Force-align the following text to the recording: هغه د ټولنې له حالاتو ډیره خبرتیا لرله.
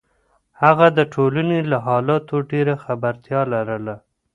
هغه 0.61 0.87
د 0.97 0.99
ټولنې 1.13 1.59
له 1.71 1.77
حالاتو 1.85 2.35
ډیره 2.51 2.75
خبرتیا 2.83 3.39
لرله. 3.53 3.95